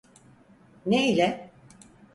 Ne 0.85 1.07
ile? 1.09 1.51